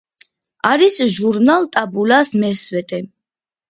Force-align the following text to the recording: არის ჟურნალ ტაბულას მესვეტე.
არის 0.69 0.97
ჟურნალ 1.17 1.71
ტაბულას 1.79 2.37
მესვეტე. 2.45 3.07